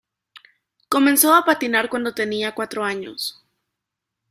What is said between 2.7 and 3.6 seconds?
años.